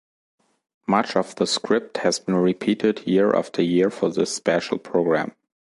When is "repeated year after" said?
2.33-3.61